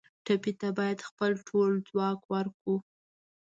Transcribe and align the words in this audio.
ټپي 0.25 0.51
ته 0.59 0.69
باید 0.77 1.05
خپل 1.09 1.31
ټول 1.47 1.71
ځواک 1.87 2.19
ورکړو. 2.33 2.75